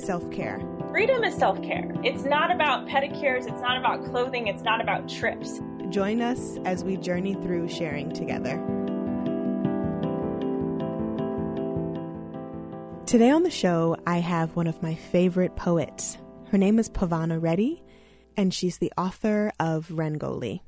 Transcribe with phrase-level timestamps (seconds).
[0.00, 0.60] self care.
[0.90, 1.92] Freedom is self care.
[2.02, 5.60] It's not about pedicures, it's not about clothing, it's not about trips.
[5.90, 8.56] Join us as we journey through sharing together.
[13.06, 16.16] Today on the show, I have one of my favorite poets.
[16.50, 17.82] Her name is Pavana Reddy,
[18.36, 20.60] and she's the author of Rangoli.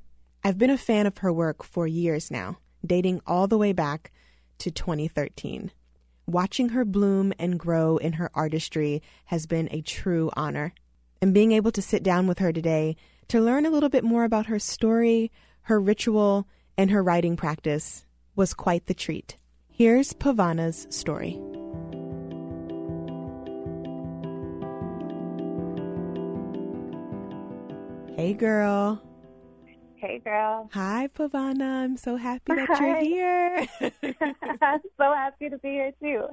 [0.43, 4.11] I've been a fan of her work for years now, dating all the way back
[4.59, 5.71] to 2013.
[6.27, 10.73] Watching her bloom and grow in her artistry has been a true honor.
[11.21, 12.97] And being able to sit down with her today
[13.29, 18.05] to learn a little bit more about her story, her ritual, and her writing practice
[18.37, 19.37] was quite the treat.
[19.69, 21.41] Here's Pavana's story.
[28.17, 29.03] Hey, girl.
[30.03, 30.69] Hey, girl.
[30.73, 31.85] Hi, Pavana.
[31.85, 33.69] I'm so happy that you're here.
[34.61, 36.27] I'm so happy to be here too.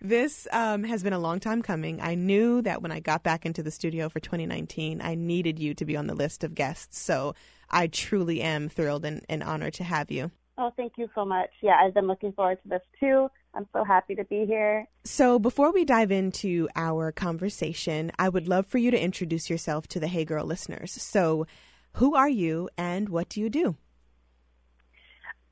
[0.00, 2.00] This um, has been a long time coming.
[2.00, 5.74] I knew that when I got back into the studio for 2019, I needed you
[5.74, 6.98] to be on the list of guests.
[6.98, 7.34] So
[7.68, 10.30] I truly am thrilled and, and honored to have you.
[10.56, 11.50] Oh, thank you so much.
[11.60, 13.28] Yeah, I've been looking forward to this too.
[13.52, 14.86] I'm so happy to be here.
[15.04, 19.88] So before we dive into our conversation, I would love for you to introduce yourself
[19.88, 20.92] to the Hey Girl listeners.
[20.92, 21.46] So,
[21.94, 23.76] who are you and what do you do?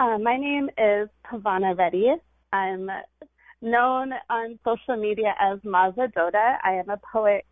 [0.00, 2.14] Uh, my name is Pavana Reddy.
[2.52, 2.88] I'm
[3.60, 6.58] known on social media as Maza Doda.
[6.62, 7.44] I am a poet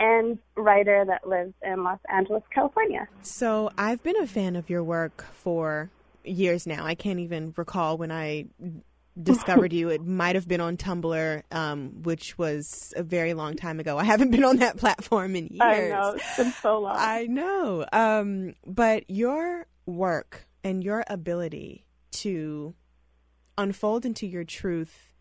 [0.00, 3.06] and writer that lives in Los Angeles, California.
[3.22, 5.90] So, I've been a fan of your work for
[6.24, 6.84] years now.
[6.84, 8.46] I can't even recall when I
[9.20, 9.88] discovered you.
[9.88, 13.98] It might have been on Tumblr, um, which was a very long time ago.
[13.98, 15.60] I haven't been on that platform in years.
[15.60, 16.96] I know, it's been so long.
[16.98, 17.86] I know.
[17.92, 22.74] Um, but your work and your ability to
[23.58, 25.12] unfold into your truth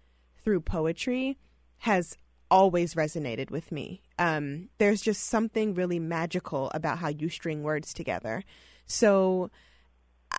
[0.44, 1.38] through poetry
[1.80, 2.18] has
[2.50, 4.02] always resonated with me.
[4.20, 8.44] Um, there's just something really magical about how you string words together.
[8.86, 9.50] So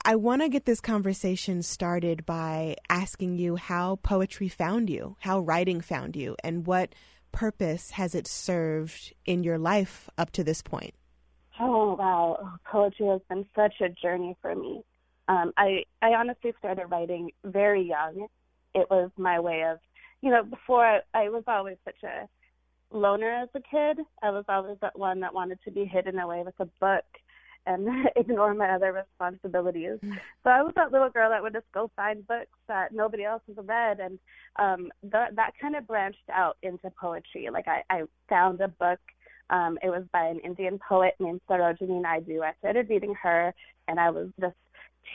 [0.05, 5.39] I want to get this conversation started by asking you how poetry found you, how
[5.39, 6.93] writing found you, and what
[7.31, 10.95] purpose has it served in your life up to this point?
[11.61, 14.83] Oh wow, poetry has been such a journey for me.
[15.29, 18.27] Um, I I honestly started writing very young.
[18.75, 19.79] It was my way of,
[20.21, 22.29] you know, before I, I was always such a
[22.91, 24.05] loner as a kid.
[24.21, 27.05] I was always that one that wanted to be hidden away with a book
[27.67, 29.99] and ignore my other responsibilities.
[30.03, 33.43] So I was that little girl that would just go find books that nobody else
[33.49, 34.19] has read, and
[34.57, 37.49] um, that that kind of branched out into poetry.
[37.53, 38.99] Like I, I found a book
[39.53, 42.43] um, it was by an Indian poet named Sarojini Naidu.
[42.43, 43.55] I started reading her,
[43.87, 44.57] and I was just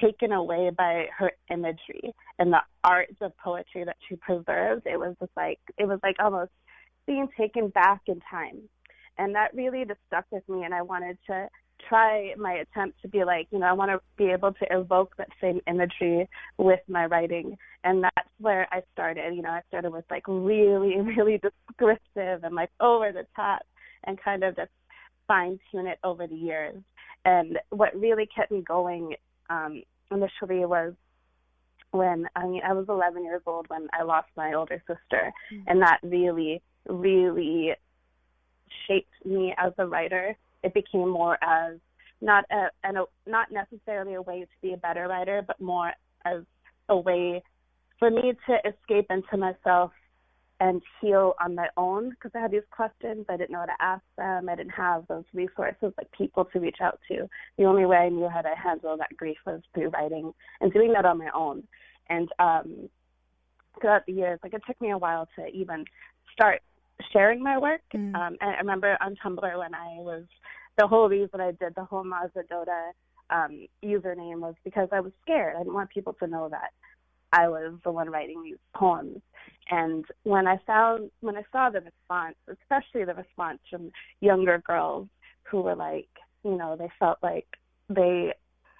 [0.01, 4.83] taken away by her imagery and the art of poetry that she preserves.
[4.85, 6.51] It was just like it was like almost
[7.07, 8.61] being taken back in time,
[9.17, 10.63] and that really just stuck with me.
[10.63, 11.47] And I wanted to
[11.87, 15.15] try my attempt to be like, you know, I want to be able to evoke
[15.17, 16.27] that same imagery
[16.57, 17.57] with my writing.
[17.83, 19.35] And that's where I started.
[19.35, 23.61] You know, I started with like really, really descriptive and like over the top
[24.05, 24.71] and kind of just
[25.27, 26.75] fine tune it over the years.
[27.25, 29.15] And what really kept me going
[29.49, 30.93] um, initially was
[31.91, 35.31] when I mean I was 11 years old when I lost my older sister,
[35.67, 37.73] and that really, really
[38.87, 40.35] shaped me as a writer.
[40.67, 41.77] It became more as
[42.19, 45.93] not a, and a not necessarily a way to be a better writer, but more
[46.25, 46.41] as
[46.89, 47.41] a way
[47.99, 49.91] for me to escape into myself
[50.59, 53.25] and heal on my own because I had these questions.
[53.29, 54.49] I didn't know how to ask them.
[54.49, 57.29] I didn't have those resources like people to reach out to.
[57.57, 60.91] The only way I knew how to handle that grief was through writing and doing
[60.93, 61.63] that on my own.
[62.09, 62.89] And um,
[63.79, 65.85] throughout the years, like it took me a while to even
[66.33, 66.61] start
[67.11, 67.81] sharing my work.
[67.93, 68.15] Mm.
[68.15, 70.23] Um, and I remember on Tumblr when I was
[70.77, 72.91] the whole reason I did the whole Mazadota
[73.29, 75.55] um, username was because I was scared.
[75.55, 76.71] I didn't want people to know that
[77.33, 79.21] I was the one writing these poems.
[79.69, 83.91] And when I found, when I saw the response, especially the response from
[84.21, 85.07] younger girls
[85.43, 86.07] who were like,
[86.43, 87.47] you know, they felt like
[87.89, 88.33] they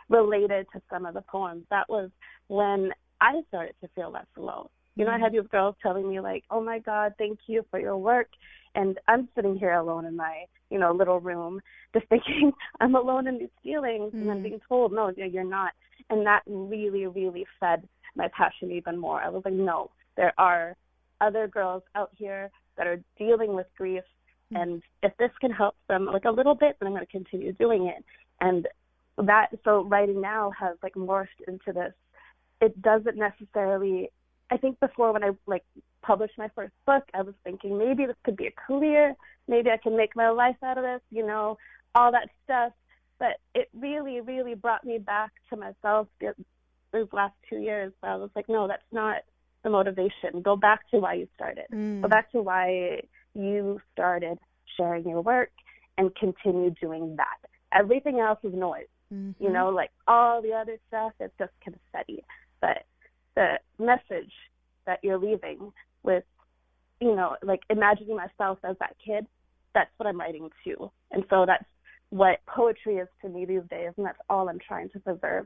[0.09, 2.09] related to some of the poems, that was
[2.47, 4.69] when I started to feel less alone.
[4.97, 7.79] You know, I had these girls telling me like, "Oh my God, thank you for
[7.79, 8.29] your work,"
[8.73, 11.61] and I'm sitting here alone in my, you know, little room,
[11.93, 12.51] just thinking
[12.81, 14.21] I'm alone in these feelings, mm.
[14.21, 15.73] and I'm being told, "No, you're not,"
[16.09, 19.21] and that really, really fed my passion even more.
[19.21, 20.75] I was like, "No, there are
[21.21, 24.03] other girls out here that are dealing with grief,
[24.51, 24.59] mm.
[24.59, 27.53] and if this can help them like a little bit, then I'm going to continue
[27.53, 28.03] doing it."
[28.41, 28.67] And
[29.19, 31.93] that so writing now has like morphed into this.
[32.61, 34.09] It doesn't necessarily
[34.49, 35.63] I think before when I like
[36.01, 39.15] published my first book, I was thinking maybe this could be a career,
[39.47, 41.57] maybe I can make my life out of this, you know,
[41.95, 42.71] all that stuff.
[43.19, 47.91] But it really, really brought me back to myself these last two years.
[47.99, 49.23] Where I was like, no, that's not
[49.63, 50.41] the motivation.
[50.43, 51.65] Go back to why you started.
[51.73, 52.01] Mm.
[52.01, 53.01] Go back to why
[53.33, 54.37] you started
[54.77, 55.51] sharing your work
[55.97, 57.49] and continue doing that.
[57.73, 58.85] Everything else is noise.
[59.13, 59.43] Mm-hmm.
[59.43, 62.23] You know, like all the other stuff is just confetti.
[62.61, 62.85] But
[63.37, 64.31] the message
[64.87, 66.23] that you're leaving with,
[66.99, 69.27] you know, like imagining myself as that kid,
[69.75, 70.91] that's what I'm writing to.
[71.11, 71.63] And so that's
[72.09, 75.45] what poetry is to me these days, and that's all I'm trying to preserve.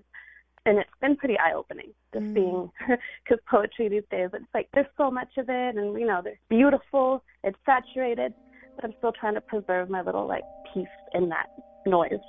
[0.65, 2.33] And it's been pretty eye opening just mm.
[2.33, 2.71] being,
[3.23, 6.37] because poetry these days, it's like there's so much of it, and you know, it's
[6.49, 8.33] beautiful, it's saturated,
[8.75, 11.47] but I'm still trying to preserve my little like piece in that
[11.85, 12.21] noise.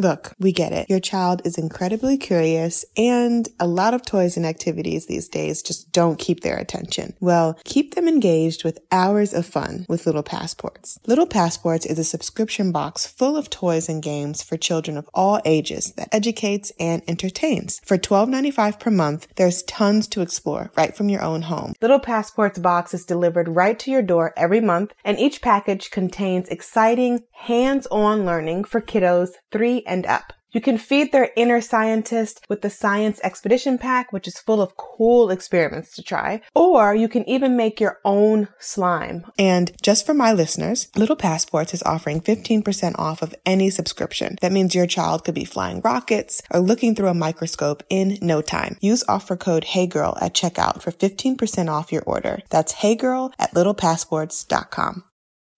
[0.00, 0.88] Look, we get it.
[0.88, 5.92] Your child is incredibly curious and a lot of toys and activities these days just
[5.92, 7.14] don't keep their attention.
[7.20, 10.98] Well, keep them engaged with hours of fun with Little Passports.
[11.06, 15.38] Little Passports is a subscription box full of toys and games for children of all
[15.44, 17.82] ages that educates and entertains.
[17.84, 21.74] For $12.95 per month, there's tons to explore right from your own home.
[21.82, 26.48] Little Passports box is delivered right to your door every month and each package contains
[26.48, 30.32] exciting hands-on learning for kiddos 3 and up.
[30.52, 34.76] You can feed their inner scientist with the Science Expedition Pack, which is full of
[34.76, 36.40] cool experiments to try.
[36.54, 39.26] Or you can even make your own slime.
[39.38, 44.36] And just for my listeners, Little Passports is offering 15% off of any subscription.
[44.40, 48.42] That means your child could be flying rockets or looking through a microscope in no
[48.42, 48.76] time.
[48.80, 52.40] Use offer code HeyGirl at checkout for 15% off your order.
[52.50, 55.04] That's HeyGirl at littlepassports.com.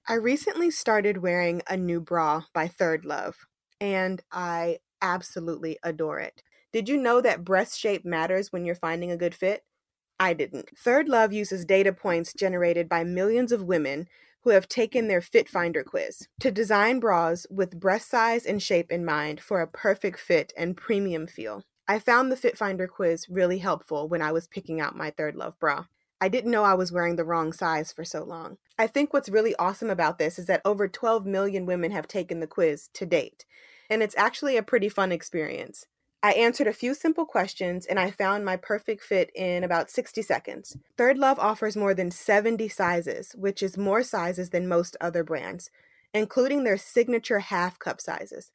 [0.08, 3.36] I recently started wearing a new bra by Third Love
[3.82, 6.44] and I absolutely adore it.
[6.72, 9.64] Did you know that breast shape matters when you're finding a good fit?
[10.20, 10.70] I didn't.
[10.78, 14.06] Third Love uses data points generated by millions of women
[14.42, 18.92] who have taken their Fit Finder quiz to design bras with breast size and shape
[18.92, 21.64] in mind for a perfect fit and premium feel.
[21.88, 25.34] I found the Fit Finder quiz really helpful when I was picking out my Third
[25.34, 25.86] Love bra.
[26.20, 28.58] I didn't know I was wearing the wrong size for so long.
[28.78, 32.38] I think what's really awesome about this is that over 12 million women have taken
[32.38, 33.44] the quiz to date,
[33.92, 35.84] and it's actually a pretty fun experience.
[36.22, 40.22] I answered a few simple questions and I found my perfect fit in about 60
[40.22, 40.78] seconds.
[40.96, 45.70] Third Love offers more than 70 sizes, which is more sizes than most other brands,
[46.14, 48.50] including their signature half cup sizes.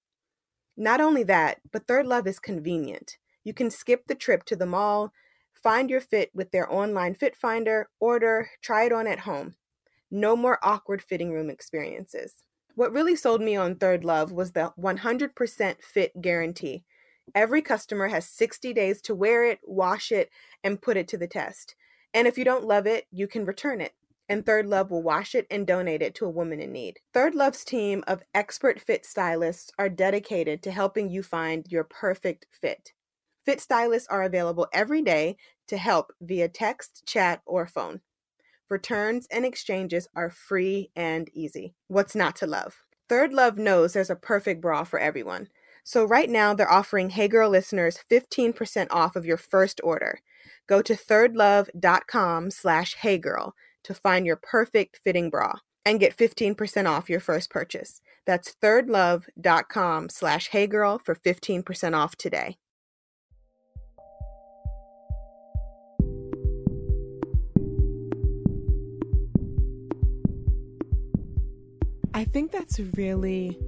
[0.76, 3.18] Not only that, but Third Love is convenient.
[3.44, 5.14] You can skip the trip to the mall,
[5.54, 9.54] find your fit with their online fit finder, order, try it on at home.
[10.10, 12.34] No more awkward fitting room experiences.
[12.78, 16.84] What really sold me on Third Love was the 100% fit guarantee.
[17.34, 20.30] Every customer has 60 days to wear it, wash it,
[20.64, 21.74] and put it to the test.
[22.14, 23.94] And if you don't love it, you can return it.
[24.30, 27.00] And Third Love will wash it and donate it to a woman in need.
[27.16, 32.46] Third Love's team of expert fit stylists are dedicated to helping you find your perfect
[32.62, 32.94] fit.
[33.44, 38.02] Fit stylists are available every day to help via text, chat, or phone.
[38.70, 41.74] Returns and exchanges are free and easy.
[41.88, 42.82] What's not to love?
[43.08, 45.48] Third Love knows there's a perfect bra for everyone.
[45.84, 50.20] So right now they're offering Hey Girl listeners 15% off of your first order.
[50.68, 53.54] Go to thirdlove.com slash heygirl
[53.86, 55.54] to find your perfect fitting bra
[55.86, 58.02] and get 15% off your first purchase.
[58.26, 62.58] That's thirdlove.com slash heygirl for 15% off today.
[72.18, 73.60] I think that's really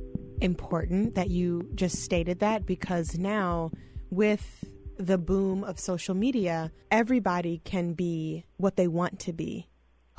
[0.41, 3.69] important that you just stated that because now
[4.09, 4.65] with
[4.97, 9.69] the boom of social media, everybody can be what they want to be,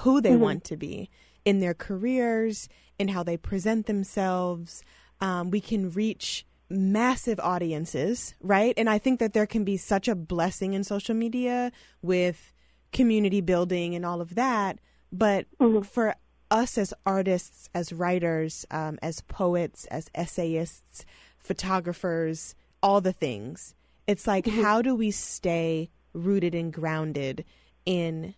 [0.03, 0.43] who they mm-hmm.
[0.43, 1.11] want to be
[1.45, 2.69] in their careers,
[3.01, 4.85] in how they present themselves.
[5.21, 8.75] Um, we can reach massive audiences, right?
[8.77, 12.53] And I think that there can be such a blessing in social media with
[12.93, 14.79] community building and all of that.
[15.11, 15.81] But mm-hmm.
[15.81, 16.15] for
[16.51, 21.05] us as artists, as writers, um, as poets, as essayists,
[21.39, 23.75] photographers, all the things.
[24.07, 27.45] It's like, how do we stay rooted and grounded
[27.87, 28.35] in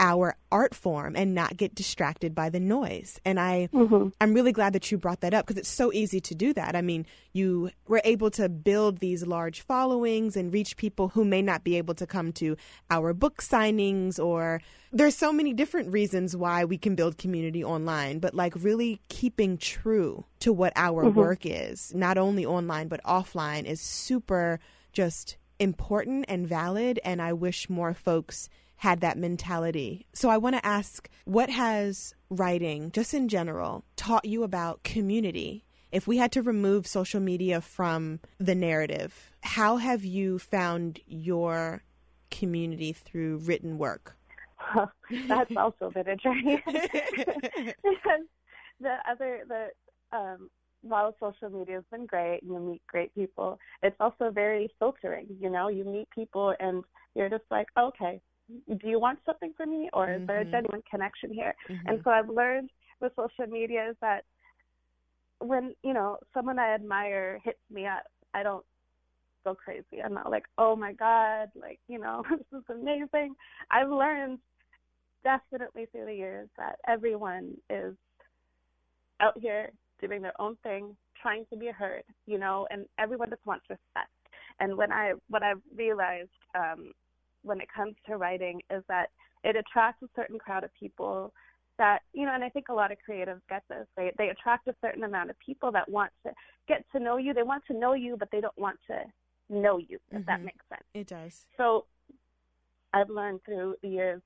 [0.00, 3.20] our art form and not get distracted by the noise.
[3.24, 4.08] And I mm-hmm.
[4.20, 6.74] I'm really glad that you brought that up because it's so easy to do that.
[6.74, 11.42] I mean, you were able to build these large followings and reach people who may
[11.42, 12.56] not be able to come to
[12.90, 18.18] our book signings or there's so many different reasons why we can build community online,
[18.18, 21.18] but like really keeping true to what our mm-hmm.
[21.18, 24.58] work is, not only online but offline is super
[24.92, 28.48] just important and valid and I wish more folks
[28.80, 30.06] had that mentality.
[30.14, 35.66] So I want to ask what has writing, just in general, taught you about community?
[35.92, 41.82] If we had to remove social media from the narrative, how have you found your
[42.30, 44.16] community through written work?
[45.28, 46.62] That's also been a journey.
[46.64, 46.94] because
[48.80, 49.66] the other the
[50.16, 50.48] um
[50.80, 55.26] while social media has been great and you meet great people, it's also very filtering,
[55.38, 56.82] you know, you meet people and
[57.14, 58.22] you're just like, okay,
[58.68, 60.50] do you want something from me or is there a Mhm.
[60.50, 61.54] genuine connection here?
[61.68, 61.82] Mhm.
[61.86, 64.24] And so I've learned with social media is that
[65.40, 68.04] when, you know, someone I admire hits me up,
[68.34, 68.64] I don't
[69.44, 70.02] go crazy.
[70.04, 73.34] I'm not like, oh my God, like, you know, this is amazing.
[73.70, 74.38] I've learned
[75.24, 77.94] definitely through the years that everyone is
[79.20, 83.44] out here doing their own thing, trying to be heard, you know, and everyone just
[83.46, 84.10] wants respect.
[84.60, 86.92] And when I what I've realized um,
[87.42, 89.10] when it comes to writing is that
[89.44, 91.32] it attracts a certain crowd of people
[91.78, 93.86] that you know, and I think a lot of creatives get this.
[93.96, 96.32] They they attract a certain amount of people that want to
[96.68, 97.32] get to know you.
[97.32, 99.04] They want to know you, but they don't want to
[99.48, 99.98] know you.
[100.10, 100.44] If that Mhm.
[100.44, 100.84] makes sense.
[100.92, 101.46] It does.
[101.56, 101.86] So
[102.92, 104.20] I've learned through the years,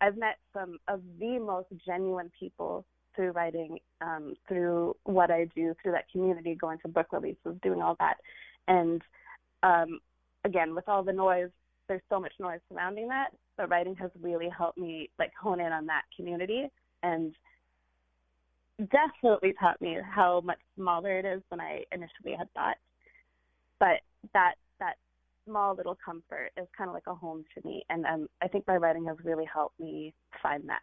[0.00, 2.84] I've met some of the most genuine people
[3.14, 7.80] through writing, um, through what I do, through that community, going to book releases, doing
[7.82, 8.18] all that.
[8.68, 9.02] And
[9.62, 10.00] um,
[10.44, 11.50] again, with all the noise,
[11.88, 15.72] there's so much noise surrounding that, but writing has really helped me like hone in
[15.72, 16.70] on that community
[17.02, 17.34] and
[18.78, 22.76] definitely taught me how much smaller it is than I initially had thought.
[23.80, 24.00] But
[24.34, 24.94] that that
[25.46, 28.66] small little comfort is kind of like a home to me, and um, I think
[28.66, 30.82] my writing has really helped me find that.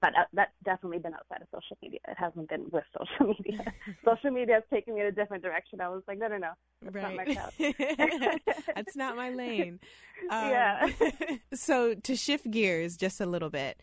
[0.00, 2.00] But uh, that's definitely been outside of social media.
[2.08, 3.72] It hasn't been with social media.
[4.04, 5.80] social media has taken me in a different direction.
[5.80, 7.26] I was like, no, no, no, that's not my
[7.98, 8.40] Right.
[8.74, 9.80] That's not my lane.
[10.30, 10.86] Um, Yeah.
[11.54, 13.80] so to shift gears just a little bit,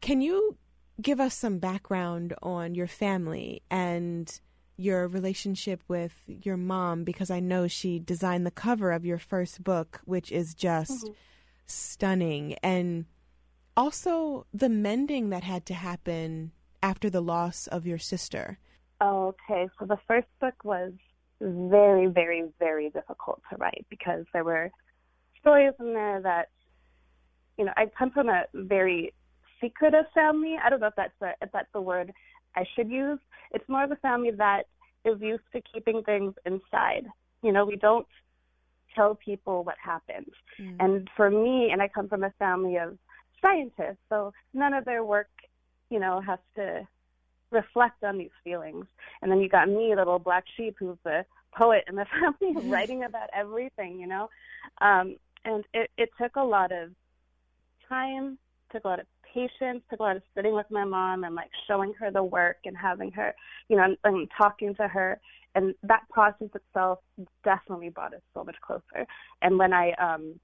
[0.00, 0.56] can you
[1.00, 4.40] give us some background on your family and
[4.76, 7.04] your relationship with your mom?
[7.04, 11.14] Because I know she designed the cover of your first book, which is just Mhm.
[11.66, 12.54] stunning.
[12.62, 13.06] And
[13.76, 18.58] also the mending that had to happen after the loss of your sister.
[19.02, 20.92] Okay, so the first book was
[21.40, 24.70] very, very, very difficult to write because there were
[25.40, 26.48] stories in there that,
[27.56, 29.14] you know, I come from a very
[29.60, 30.56] secretive family.
[30.62, 32.12] I don't know if that's the if that's the word
[32.56, 33.18] I should use.
[33.52, 34.64] It's more of a family that
[35.04, 37.06] is used to keeping things inside.
[37.42, 38.06] You know, we don't
[38.94, 40.32] tell people what happened.
[40.60, 40.76] Mm.
[40.80, 42.98] And for me, and I come from a family of
[43.40, 45.28] scientists, so none of their work,
[45.88, 46.86] you know, has to
[47.50, 48.86] reflect on these feelings.
[49.22, 52.06] And then you got me, little black sheep, who's the poet in the
[52.40, 54.28] family, writing about everything, you know.
[54.80, 56.90] Um, and it, it took a lot of
[57.88, 58.38] time,
[58.72, 61.50] took a lot of patience, took a lot of sitting with my mom and like
[61.66, 63.34] showing her the work and having her,
[63.68, 65.20] you know, and, and talking to her.
[65.54, 67.00] And that process itself
[67.44, 69.06] definitely brought us so much closer.
[69.42, 70.38] And when I um,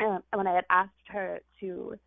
[0.00, 1.98] uh, when I had asked her to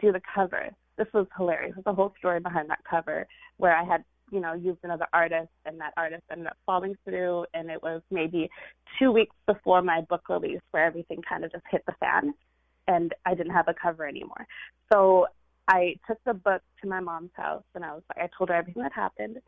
[0.00, 1.74] do the cover, this was hilarious.
[1.74, 5.50] There's a whole story behind that cover where I had, you know, used another artist
[5.66, 8.48] and that artist ended up falling through and it was maybe
[8.98, 12.34] two weeks before my book release where everything kind of just hit the fan
[12.88, 14.46] and I didn't have a cover anymore.
[14.92, 15.26] So
[15.68, 18.54] I took the book to my mom's house and I was like I told her
[18.54, 19.38] everything that happened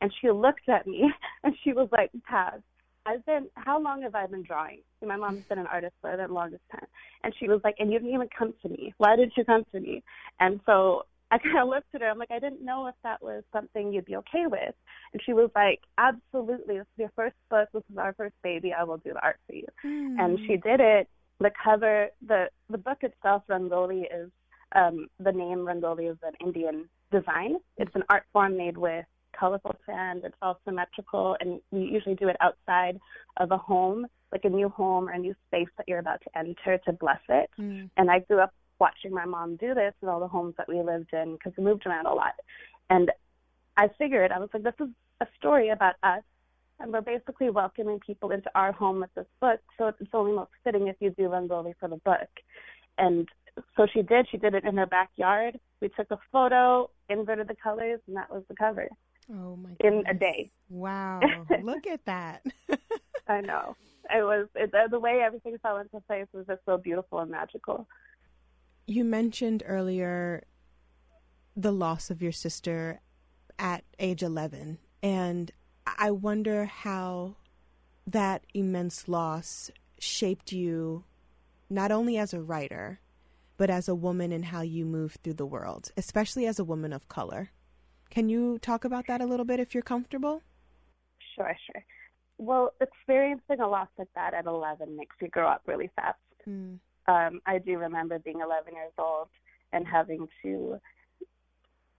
[0.00, 1.10] and she looked at me
[1.44, 2.62] and she was like, Taz,
[3.06, 4.80] I've been how long have I been drawing?
[5.04, 6.86] My mom's been an artist for the longest time.
[7.22, 8.94] And she was like, And you didn't even come to me.
[8.98, 10.02] Why didn't you come to me?
[10.40, 12.08] And so I kind of looked at her.
[12.08, 14.74] I'm like, I didn't know if that was something you'd be okay with.
[15.12, 16.78] And she was like, Absolutely.
[16.78, 17.68] This is your first book.
[17.74, 18.72] This is our first baby.
[18.72, 19.66] I will do the art for you.
[20.18, 21.08] And she did it.
[21.40, 24.30] The cover, the the book itself, Rangoli, is
[24.74, 27.56] um, the name Rangoli is an Indian design.
[27.76, 29.04] It's an art form made with
[29.38, 30.22] colorful sand.
[30.24, 32.98] It's all symmetrical, and you usually do it outside
[33.38, 36.38] of a home, like a new home or a new space that you're about to
[36.38, 37.50] enter to bless it.
[37.58, 37.90] Mm.
[37.96, 40.80] And I grew up watching my mom do this in all the homes that we
[40.82, 42.34] lived in because we moved around a lot.
[42.90, 43.10] And
[43.76, 44.88] I figured, I was like, this is
[45.20, 46.22] a story about us
[46.80, 49.60] and we're basically welcoming people into our home with this book.
[49.78, 52.28] So it's only most fitting if you do Rangoli for the book.
[52.98, 53.28] And
[53.76, 54.26] so she did.
[54.30, 55.58] She did it in her backyard.
[55.80, 58.88] We took a photo, inverted the colors, and that was the cover
[59.32, 60.50] Oh my god in a day.
[60.68, 61.20] Wow.
[61.62, 62.42] Look at that.
[63.28, 63.76] I know.
[64.14, 67.30] It was it, the- the way everything fell into place was just so beautiful and
[67.30, 67.88] magical.
[68.86, 70.44] You mentioned earlier
[71.56, 73.00] the loss of your sister
[73.58, 74.78] at age 11.
[75.02, 75.50] And
[75.86, 77.36] I wonder how
[78.06, 81.04] that immense loss shaped you,
[81.70, 83.00] not only as a writer,
[83.56, 86.92] but as a woman and how you move through the world, especially as a woman
[86.92, 87.50] of color.
[88.10, 90.42] Can you talk about that a little bit if you're comfortable?
[91.34, 91.82] Sure, sure.
[92.38, 96.18] Well, experiencing a loss like that at 11 makes you grow up really fast.
[96.48, 96.78] Mm.
[97.08, 99.28] um, I do remember being 11 years old
[99.72, 100.78] and having to.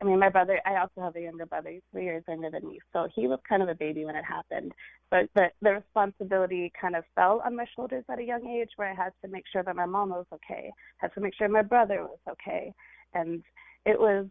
[0.02, 0.60] I mean, my brother.
[0.66, 1.70] I also have a younger brother.
[1.70, 4.26] He's three years younger than me, so he was kind of a baby when it
[4.26, 4.74] happened.
[5.10, 8.92] But the the responsibility kind of fell on my shoulders at a young age, where
[8.92, 11.62] I had to make sure that my mom was okay, had to make sure my
[11.62, 12.74] brother was okay,
[13.14, 13.42] and
[13.86, 14.28] it was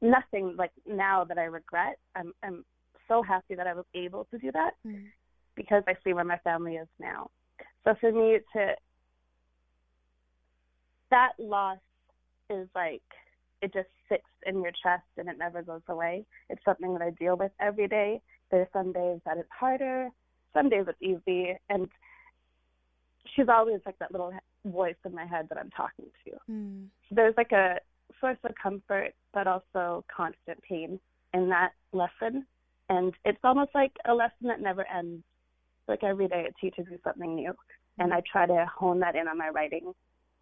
[0.00, 1.98] nothing like now that I regret.
[2.16, 2.64] I'm I'm
[3.08, 5.06] so happy that I was able to do that Mm.
[5.56, 7.30] because I see where my family is now.
[7.84, 8.74] So for me to
[11.10, 11.78] that loss
[12.48, 13.02] is like
[13.62, 16.24] it just sits in your chest and it never goes away.
[16.48, 18.20] It's something that I deal with every day.
[18.50, 20.08] There's some days that it's harder,
[20.54, 21.88] some days it's easy, and
[23.34, 24.32] she's always like that little
[24.64, 26.32] voice in my head that I'm talking to.
[26.50, 26.86] Mm.
[27.10, 27.78] There's like a
[28.20, 31.00] source of comfort, but also constant pain
[31.32, 32.46] in that lesson,
[32.88, 35.22] and it's almost like a lesson that never ends.
[35.88, 37.54] Like every day, it teaches you something new,
[37.98, 39.92] and I try to hone that in on my writing,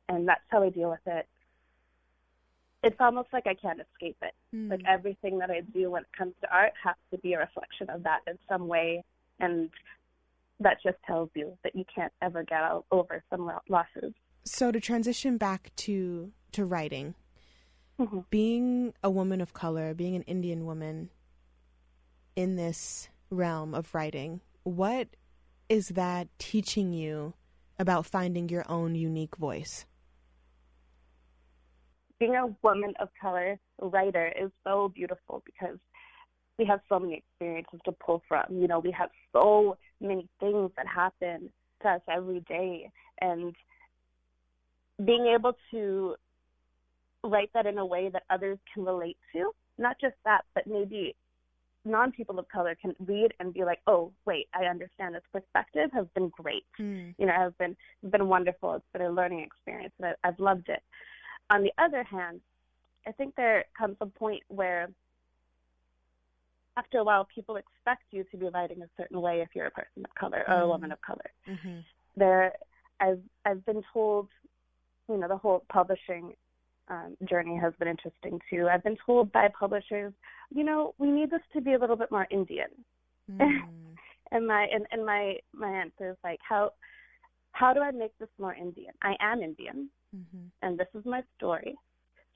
[0.09, 1.27] and that's how I deal with it.
[2.83, 4.35] It's almost like I can't escape it.
[4.55, 4.71] Mm.
[4.71, 7.91] Like everything that I do when it comes to art has to be a reflection
[7.91, 9.03] of that in some way,
[9.41, 9.71] and
[10.61, 14.13] that just tells you that you can't ever get out over some losses.
[14.45, 17.15] So to transition back to to writing,
[17.99, 18.25] Mhm.
[18.31, 21.11] being a woman of color, being an Indian woman
[22.37, 25.09] in this realm of writing, what
[25.69, 27.35] is that teaching you
[27.79, 29.87] about finding your own unique voice?
[32.19, 35.79] being a woman of color writer is so beautiful because
[36.59, 38.45] we have so many experiences to pull from.
[38.51, 41.51] You know, we have so many things that happen
[41.83, 42.91] to us every day.
[43.21, 43.55] And
[45.05, 46.17] being able to
[47.25, 51.15] write that in a way that others can relate to, not just that, but maybe
[51.85, 55.91] non people of color can read and be like, oh, wait, I understand this perspective
[55.93, 57.15] has been great Mm.
[57.19, 57.77] you know, has been
[58.11, 58.75] been wonderful.
[58.75, 60.83] It's been a learning experience, and I, I've loved it.
[61.51, 62.41] On the other hand,
[63.07, 64.91] I think there comes a point where,
[66.77, 69.71] after a while, people expect you to be writing a certain way if you're a
[69.71, 70.69] person of color or a Mm.
[70.69, 71.31] woman of color.
[71.47, 71.81] hmm
[72.17, 72.53] There,
[73.01, 74.29] I've I've been told,
[75.09, 76.37] you know, the whole publishing
[76.91, 78.69] um, journey has been interesting too.
[78.71, 80.13] I've been told by publishers,
[80.51, 82.69] you know, we need this to be a little bit more Indian
[83.31, 83.61] Mm.
[84.33, 86.73] and my and, and my my answer is like how
[87.53, 88.93] how do I make this more Indian?
[89.03, 91.77] I am Indian hmm and this is my story.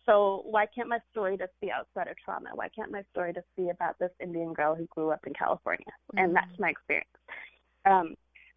[0.07, 2.51] So why can't my story just be outside of trauma?
[2.55, 5.93] Why can't my story just be about this Indian girl who grew up in California?
[6.17, 7.09] And that's my experience.
[7.85, 8.15] Um,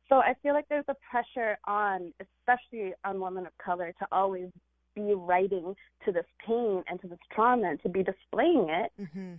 [0.09, 4.49] so I feel like there's a pressure on, especially on women of color, to always
[4.95, 9.33] be writing to this pain and to this trauma and to be displaying it hmm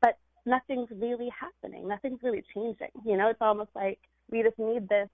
[0.00, 1.86] but nothing's really happening.
[1.88, 2.90] Nothing's really changing.
[3.04, 3.98] You know, it's almost like
[4.30, 5.08] we just need this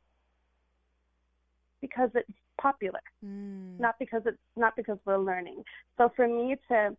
[1.81, 2.31] because it's
[2.61, 3.79] popular, Mm.
[3.79, 5.65] not because it's not because we're learning.
[5.97, 6.97] So for me to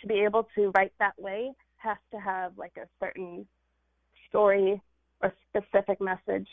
[0.00, 3.46] to be able to write that way has to have like a certain
[4.28, 4.80] story
[5.22, 6.48] or specific message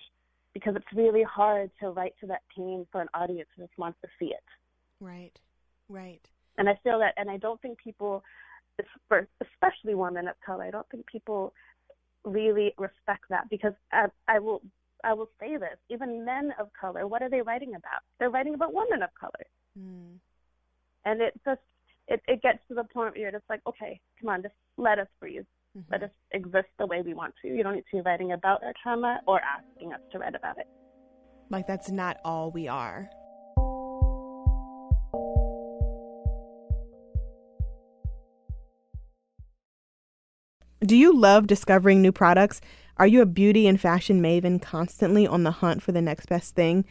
[0.54, 3.98] because it's really hard to write to that pain for an audience who just wants
[4.02, 4.44] to see it.
[5.04, 5.38] Right.
[5.90, 6.22] Right.
[6.58, 8.24] And I feel that, and I don't think people,
[9.42, 11.54] especially women of color, I don't think people
[12.24, 14.62] really respect that because I, I will,
[15.04, 18.02] I will say this: even men of color, what are they writing about?
[18.18, 19.46] They're writing about women of color,
[19.78, 20.20] Mm.
[21.04, 21.60] and it just,
[22.08, 25.00] it, it gets to the point where you're just like, okay, come on, just let
[25.00, 25.84] us breathe, Mhm.
[25.92, 27.48] let us exist the way we want to.
[27.50, 30.60] You don't need to be writing about our trauma or asking us to write about
[30.60, 30.68] it.
[31.50, 33.10] Like that's not all we are.
[40.86, 42.60] Do you love discovering new products?
[42.98, 46.56] Are you a beauty and fashion maven constantly on the hunt for the next best
[46.56, 46.84] thing?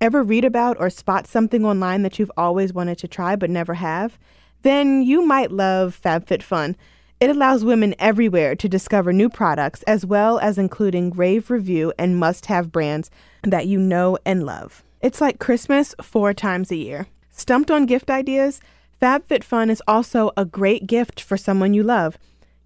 [0.00, 3.74] Ever read about or spot something online that you've always wanted to try but never
[3.74, 4.18] have?
[4.62, 6.74] Then you might love FabFitFun.
[7.20, 12.18] It allows women everywhere to discover new products as well as including rave review and
[12.18, 13.08] must have brands
[13.44, 14.82] that you know and love.
[15.00, 17.06] It's like Christmas four times a year.
[17.30, 18.60] Stumped on gift ideas?
[19.00, 22.18] FabFitFun is also a great gift for someone you love.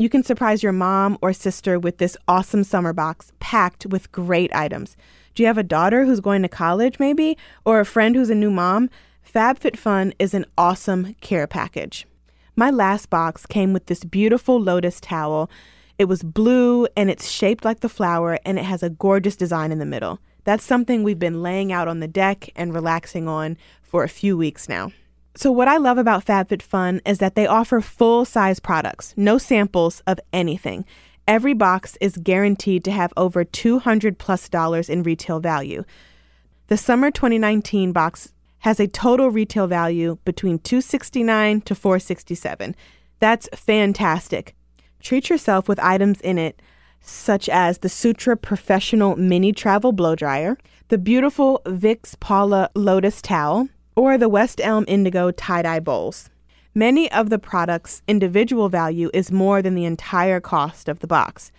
[0.03, 4.53] You can surprise your mom or sister with this awesome summer box packed with great
[4.53, 4.97] items.
[5.33, 7.39] Do you have a daughter who's going to college, maybe?
[7.65, 8.91] Or a friend who's a new mom?
[9.33, 12.05] FabFitFun is an awesome care package.
[12.57, 15.49] My last box came with this beautiful lotus towel.
[16.01, 19.71] It was blue and it's shaped like the flower and it has a gorgeous design
[19.71, 20.19] in the middle.
[20.43, 24.37] That's something we've been laying out on the deck and relaxing on for a few
[24.37, 24.91] weeks now.
[25.35, 30.03] So, what I love about FabFitFun is that they offer full size products, no samples
[30.07, 30.85] of anything.
[31.27, 35.85] Every box is guaranteed to have over 200 plus dollars in retail value.
[36.67, 42.77] The summer 2019 box has a total retail value between 269 to 467.
[43.19, 44.55] That's fantastic.
[45.01, 46.61] Treat yourself with items in it
[47.01, 50.57] such as the Sutra Professional Mini Travel Blow Dryer,
[50.89, 56.31] the beautiful Vicks Paula Lotus Towel, or the West Elm Indigo Tie Dye Bowls.
[56.75, 61.53] Many of the products' individual value is more than the entire cost of the box.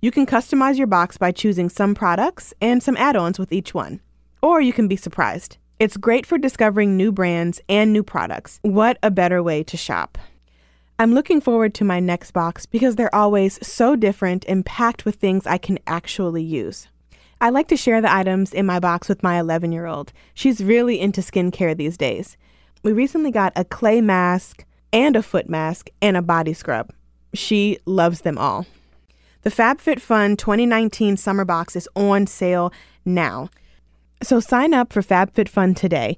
[0.00, 3.74] You can customize your box by choosing some products and some add ons with each
[3.74, 4.00] one.
[4.42, 5.58] Or you can be surprised.
[5.78, 8.58] It's great for discovering new brands and new products.
[8.62, 10.18] What a better way to shop!
[10.96, 15.16] I'm looking forward to my next box because they're always so different and packed with
[15.16, 16.86] things I can actually use.
[17.44, 20.14] I like to share the items in my box with my 11 year old.
[20.32, 22.38] She's really into skincare these days.
[22.82, 26.90] We recently got a clay mask and a foot mask and a body scrub.
[27.34, 28.64] She loves them all.
[29.42, 32.72] The FabFitFun 2019 summer box is on sale
[33.04, 33.50] now.
[34.22, 36.16] So sign up for FabFitFun today.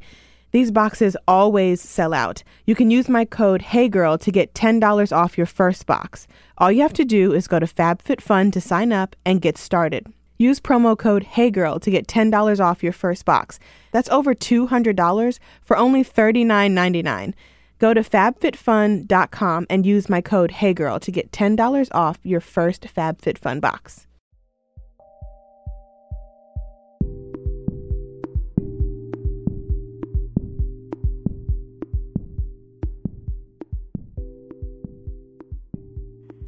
[0.52, 2.44] These boxes always sell out.
[2.66, 6.28] You can use my code HeyGirl to get $10 off your first box.
[6.58, 10.06] All you have to do is go to FabFitFun to sign up and get started.
[10.38, 13.58] Use promo code HeyGirl to get $10 off your first box.
[13.92, 17.34] That's over $200 for only $39.99.
[17.78, 23.60] Go to fabfitfun.com and use my code HeyGirl to get $10 off your first FabFitFun
[23.60, 24.06] box.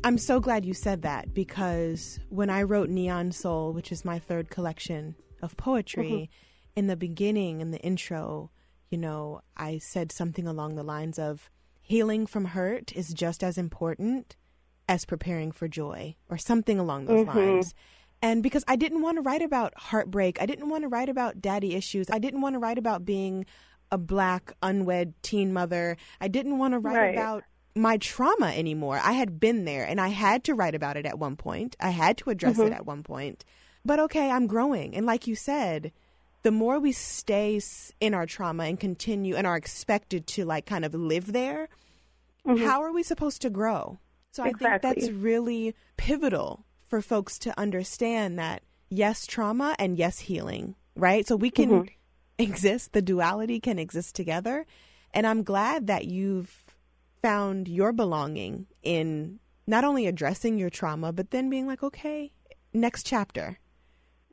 [0.08, 4.18] I'm so glad you said that because when I wrote Neon Soul, which is my
[4.18, 6.78] third collection of poetry, mm-hmm.
[6.78, 8.50] in the beginning, in the intro,
[8.88, 11.50] you know, I said something along the lines of
[11.82, 14.34] healing from hurt is just as important
[14.88, 17.38] as preparing for joy, or something along those mm-hmm.
[17.38, 17.74] lines.
[18.22, 21.42] And because I didn't want to write about heartbreak, I didn't want to write about
[21.42, 23.44] daddy issues, I didn't want to write about being
[23.92, 27.14] a black, unwed teen mother, I didn't want to write right.
[27.14, 27.44] about
[27.78, 29.00] my trauma anymore.
[29.02, 31.76] I had been there and I had to write about it at one point.
[31.80, 32.72] I had to address mm-hmm.
[32.72, 33.44] it at one point.
[33.84, 34.94] But okay, I'm growing.
[34.94, 35.92] And like you said,
[36.42, 37.60] the more we stay
[38.00, 41.68] in our trauma and continue and are expected to like kind of live there,
[42.46, 42.64] mm-hmm.
[42.64, 43.98] how are we supposed to grow?
[44.32, 44.66] So exactly.
[44.66, 50.74] I think that's really pivotal for folks to understand that yes, trauma and yes, healing,
[50.96, 51.26] right?
[51.26, 51.88] So we can mm-hmm.
[52.38, 54.66] exist, the duality can exist together.
[55.12, 56.67] And I'm glad that you've
[57.22, 62.32] found your belonging in not only addressing your trauma, but then being like, okay,
[62.72, 63.58] next chapter.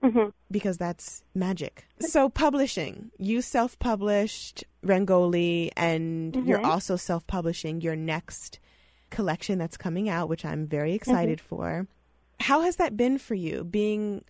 [0.04, 0.30] Mm-hmm.
[0.52, 1.86] Because that's magic.
[2.00, 3.12] So, publishing.
[3.18, 6.48] You self published Rangoli, and mm-hmm.
[6.48, 8.60] you're also self publishing your next
[9.10, 10.96] collection that's coming out, which I'm very mm-hmm.
[10.96, 11.48] excited mm-hmm.
[11.48, 11.88] for.
[12.40, 13.64] How has that been for you?
[13.64, 14.24] Being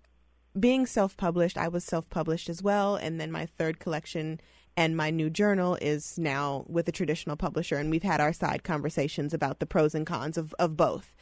[0.58, 4.40] being self published, I was self published as well, and then my third collection
[4.78, 8.64] and my new journal is now with a traditional publisher and we've had our side
[8.64, 11.14] conversations about the pros and cons of, of both.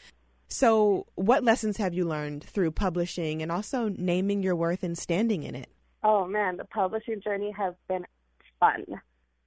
[0.47, 5.43] So what lessons have you learned through publishing and also naming your worth and standing
[5.43, 5.69] in it?
[6.03, 8.05] Oh man the publishing journey has been
[8.59, 8.85] fun.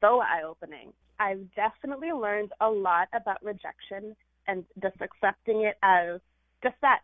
[0.01, 0.93] So eye-opening.
[1.19, 4.15] I've definitely learned a lot about rejection
[4.47, 6.21] and just accepting it as
[6.63, 7.01] just that.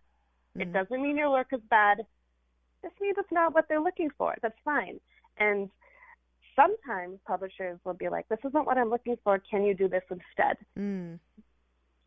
[0.57, 0.61] Mm-hmm.
[0.63, 1.99] it doesn't mean your work is bad.
[2.83, 4.35] Just means it's not what they're looking for.
[4.43, 5.01] That's fine.
[5.39, 5.71] And
[6.57, 9.39] sometimes publishers will be like, this isn't what I'm looking for.
[9.39, 10.57] Can you do this instead?
[10.79, 11.19] Mm.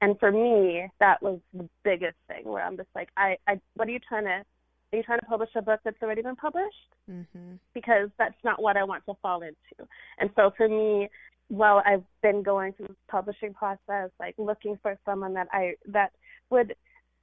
[0.02, 3.88] And for me, that was the biggest thing where I'm just like, I, I, what
[3.88, 6.94] are you trying to, are you trying to publish a book that's already been published?
[7.10, 7.56] Mm-hmm.
[7.74, 9.90] Because that's not what I want to fall into.
[10.20, 11.10] And so for me,
[11.48, 16.12] while I've been going through this publishing process, like looking for someone that I, that
[16.50, 16.76] would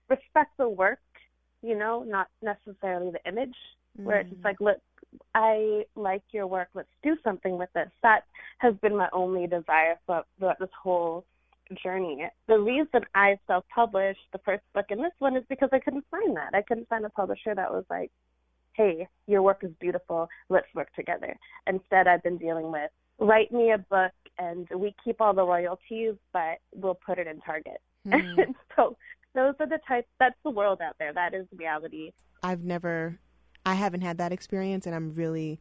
[0.09, 1.01] respect the work,
[1.63, 3.55] you know, not necessarily the image,
[3.97, 4.05] mm-hmm.
[4.05, 4.45] where it's just mm.
[4.45, 4.79] like, look,
[5.35, 6.69] I like your work.
[6.75, 7.89] Let's do something with this.
[8.03, 8.25] That
[8.59, 11.25] has been my only desire for throughout this whole
[11.83, 12.27] journey.
[12.49, 16.05] The reason I self published the first book and this one is because I couldn't
[16.11, 16.55] find that.
[16.55, 18.11] I couldn't find a publisher that was like,
[18.75, 21.37] hey, your work is beautiful, let's work together.
[21.67, 26.15] Instead, I've been dealing with write me a book and we keep all the royalties,
[26.33, 27.81] but we'll put it in Target.
[28.07, 28.55] Mm.
[28.77, 28.97] so
[29.35, 31.13] those are the types, that's the world out there.
[31.13, 32.13] That is reality.
[32.43, 33.19] I've never,
[33.65, 35.61] I haven't had that experience, and I'm really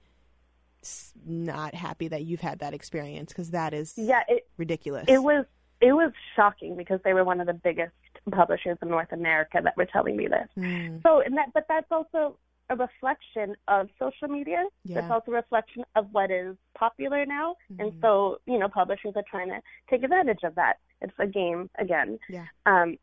[1.25, 5.05] not happy that you've had that experience because that is yeah, it, ridiculous.
[5.07, 5.45] It was
[5.79, 7.93] it was shocking because they were one of the biggest
[8.31, 10.47] publishers in North America that were telling me this.
[10.57, 11.01] Mm.
[11.01, 12.37] So, and that, but that's also
[12.69, 14.63] a reflection of social media.
[14.85, 14.99] Yeah.
[14.99, 17.81] It's also a reflection of what is popular now, mm-hmm.
[17.81, 19.59] and so you know, publishers are trying to
[19.89, 20.77] take advantage of that.
[21.01, 22.19] It's a game again.
[22.29, 22.45] Yeah.
[22.65, 22.97] Um,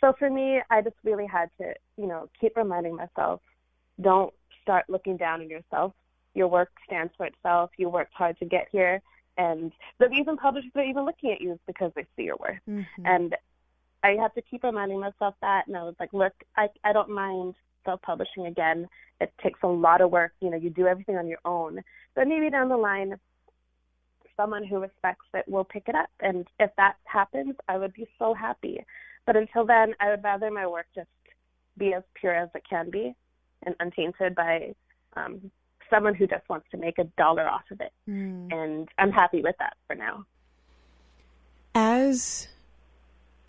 [0.00, 3.40] so for me, I just really had to, you know, keep reminding myself,
[4.00, 5.92] don't start looking down on yourself.
[6.34, 7.70] Your work stands for itself.
[7.76, 9.00] You worked hard to get here.
[9.36, 12.58] And the reason publishers are even looking at you is because they see your worth.
[12.68, 13.06] Mm-hmm.
[13.06, 13.36] And
[14.02, 15.66] I had to keep reminding myself that.
[15.66, 17.54] And I was like, look, I, I don't mind
[17.84, 18.88] self publishing again.
[19.20, 20.32] It takes a lot of work.
[20.40, 21.80] You know, you do everything on your own.
[22.14, 23.14] But maybe down the line,
[24.36, 26.10] someone who respects it will pick it up.
[26.20, 28.84] And if that happens, I would be so happy.
[29.26, 31.08] But until then, I would rather my work just
[31.78, 33.14] be as pure as it can be
[33.64, 34.74] and untainted by
[35.16, 35.50] um,
[35.90, 37.92] someone who just wants to make a dollar off of it.
[38.08, 38.52] Mm.
[38.52, 40.24] And I'm happy with that for now.
[41.74, 42.48] As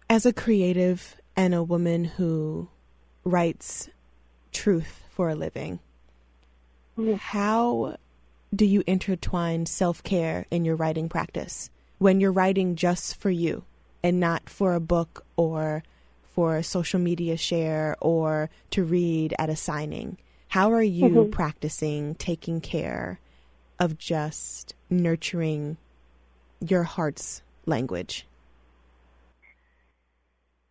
[0.10, 2.70] as a creative and a woman who
[3.24, 3.90] writes
[4.52, 5.80] truth for a living,
[6.98, 7.18] mm.
[7.18, 7.98] how
[8.56, 13.64] do you intertwine self-care in your writing practice when you're writing just for you
[14.04, 15.84] and not for a book or
[16.36, 20.18] for a social media share or to read at a signing?
[20.50, 21.32] How are you mm-hmm.
[21.32, 23.20] practicing taking care
[23.80, 25.78] of just nurturing
[26.60, 28.28] your heart's language?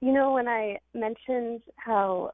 [0.01, 2.33] You know, when I mentioned how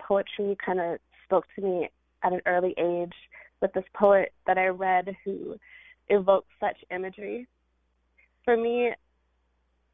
[0.00, 1.88] poetry kind of spoke to me
[2.24, 3.14] at an early age
[3.62, 5.56] with this poet that I read who
[6.08, 7.46] evoked such imagery,
[8.44, 8.90] for me,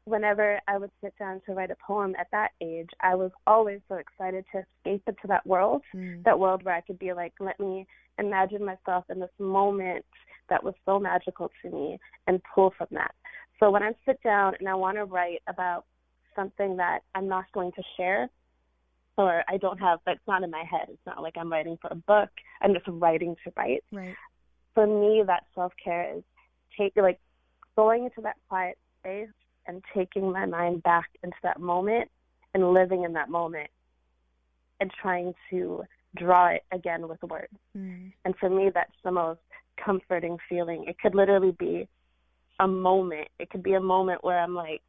[0.05, 3.79] whenever I would sit down to write a poem at that age, I was always
[3.89, 6.23] so excited to escape into that world, mm.
[6.23, 7.87] that world where I could be like, let me
[8.19, 10.05] imagine myself in this moment
[10.49, 13.13] that was so magical to me and pull from that.
[13.59, 15.85] So when I sit down and I want to write about
[16.35, 18.29] something that I'm not going to share,
[19.17, 20.87] or I don't have, that's not in my head.
[20.89, 22.29] It's not like I'm writing for a book.
[22.61, 23.83] I'm just writing to write.
[23.91, 24.15] Right.
[24.73, 26.23] For me, that self care is
[26.77, 27.19] take like
[27.77, 29.29] going into that quiet space
[29.67, 32.09] and taking my mind back into that moment
[32.53, 33.69] and living in that moment
[34.79, 35.83] and trying to
[36.15, 37.53] draw it again with words.
[37.77, 38.11] Mm.
[38.23, 39.39] And for me, that's the most
[39.83, 40.85] comforting feeling.
[40.87, 41.87] It could literally be
[42.59, 43.27] a moment.
[43.39, 44.83] It could be a moment where I'm like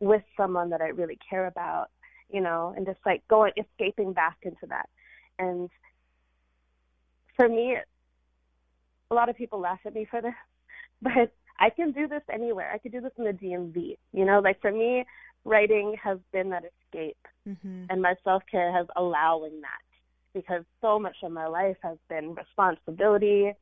[0.00, 1.86] with someone that I really care about,
[2.30, 4.88] you know, and just like going, escaping back into that.
[5.38, 5.70] And
[7.36, 7.76] for me,
[9.10, 10.34] a lot of people laugh at me for this,
[11.02, 12.70] but I can do this anywhere.
[12.72, 13.96] I could do this in the DMV.
[14.12, 15.04] You know, like for me,
[15.44, 17.84] writing has been that escape, mm-hmm.
[17.88, 19.80] and my self care has allowing that
[20.34, 23.52] because so much of my life has been responsibility.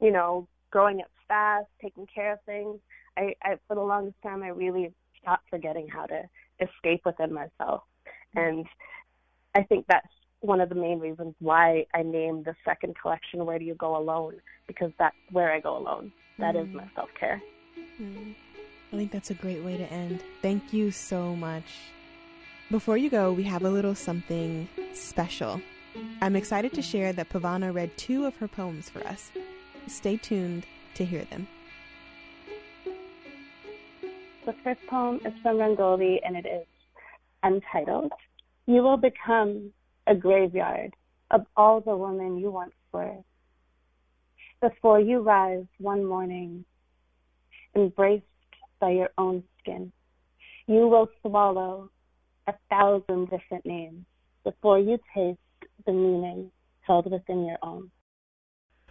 [0.00, 2.78] You know, growing up fast, taking care of things.
[3.16, 6.22] I, I for the longest time, I really stopped forgetting how to
[6.60, 7.82] escape within myself,
[8.34, 8.66] and
[9.54, 10.06] I think that's
[10.40, 13.96] one of the main reasons why I named the second collection "Where Do You Go
[13.96, 14.34] Alone"
[14.66, 16.12] because that's where I go alone.
[16.42, 16.68] That mm.
[16.68, 17.40] is my self care.
[18.00, 18.34] Mm.
[18.92, 20.22] I think that's a great way to end.
[20.42, 21.64] Thank you so much.
[22.68, 25.60] Before you go, we have a little something special.
[26.20, 29.30] I'm excited to share that Pavana read two of her poems for us.
[29.86, 31.46] Stay tuned to hear them.
[34.44, 36.66] The first poem is from Rangoli and it is
[37.44, 38.12] untitled.
[38.66, 39.72] You will become
[40.08, 40.92] a graveyard
[41.30, 43.16] of all the women you once were
[44.62, 46.64] before you rise one morning,
[47.74, 48.24] embraced
[48.80, 49.92] by your own skin.
[50.68, 51.90] You will swallow
[52.46, 54.04] a thousand different names
[54.44, 55.38] before you taste
[55.84, 57.90] the meaning held within your own.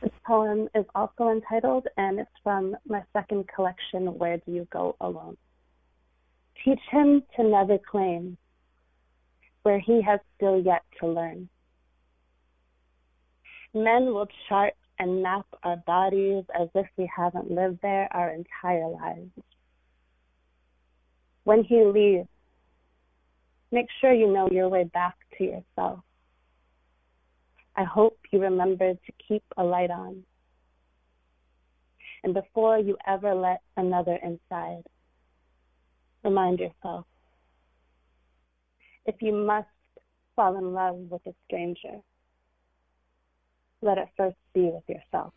[0.02, 4.98] This poem is also entitled, and it's from my second collection, Where Do You Go
[5.00, 5.38] Alone?
[6.66, 8.38] Teach him to never claim
[9.64, 11.48] where he has still yet to learn.
[13.74, 18.88] Men will chart and map our bodies as if we haven't lived there our entire
[18.88, 19.32] lives.
[21.44, 22.28] When he leaves,
[23.72, 26.02] make sure you know your way back to yourself.
[27.76, 30.22] I hope you remember to keep a light on.
[32.24, 34.84] And before you ever let another inside,
[36.24, 37.08] remind yourself
[39.08, 39.68] if you must
[40.36, 42.02] fall in love with a stranger,
[43.82, 45.34] let it first be with yourself.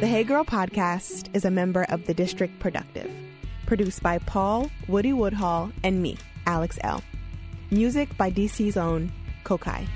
[0.00, 3.10] The Hey Girl podcast is a member of the District Productive,
[3.66, 7.02] produced by Paul, Woody Woodhall, and me, Alex Elle.
[7.70, 9.12] Music by DC's own
[9.44, 9.86] Kokai.